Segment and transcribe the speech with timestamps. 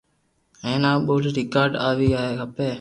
[0.63, 2.07] ھين آ ٻولي رآڪارذ۔ آوي
[2.39, 2.67] کپي